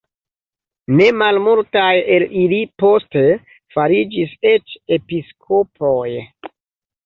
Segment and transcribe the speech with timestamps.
[1.01, 3.23] Ne malmultaj el ili poste
[3.77, 6.07] fariĝis eĉ episkopoj.